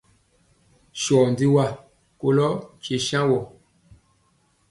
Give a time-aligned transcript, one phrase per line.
[1.01, 1.65] Sɔɔ jwi wa
[2.19, 3.39] kolɔ nkye saŋ wɔ.